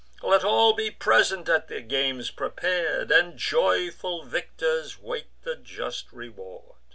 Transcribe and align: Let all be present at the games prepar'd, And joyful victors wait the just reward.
Let 0.23 0.43
all 0.43 0.73
be 0.73 0.89
present 0.89 1.47
at 1.47 1.67
the 1.67 1.79
games 1.79 2.31
prepar'd, 2.31 3.11
And 3.11 3.37
joyful 3.37 4.23
victors 4.23 4.97
wait 4.97 5.27
the 5.43 5.55
just 5.55 6.11
reward. 6.11 6.77